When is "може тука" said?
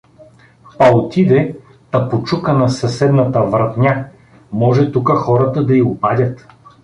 4.51-5.15